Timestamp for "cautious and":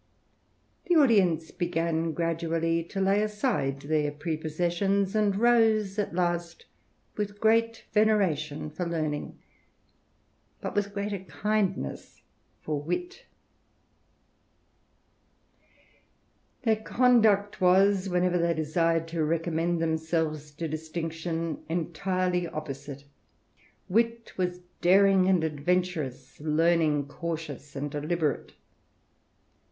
27.05-27.91